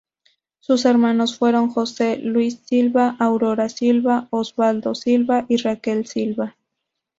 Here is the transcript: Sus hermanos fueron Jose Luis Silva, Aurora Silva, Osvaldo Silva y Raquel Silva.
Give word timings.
Sus 0.61 0.85
hermanos 0.85 1.37
fueron 1.37 1.69
Jose 1.69 2.17
Luis 2.17 2.59
Silva, 2.65 3.15
Aurora 3.19 3.69
Silva, 3.69 4.25
Osvaldo 4.31 4.95
Silva 4.95 5.45
y 5.47 5.57
Raquel 5.57 6.07
Silva. 6.07 6.55